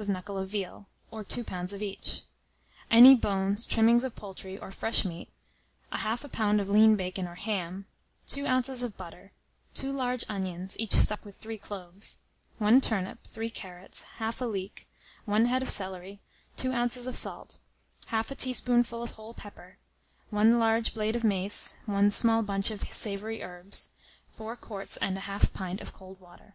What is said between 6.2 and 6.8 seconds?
a lb. of